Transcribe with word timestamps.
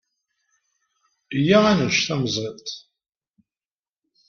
Iyya 1.37 1.57
ad 1.71 1.77
nečč 1.79 1.99
tamẓiḍt. 2.07 2.67